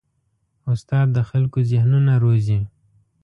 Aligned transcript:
استاد 0.71 1.07
د 1.15 1.17
خلکو 1.29 1.59
ذهنونه 1.71 2.13
روزي. 2.23 2.59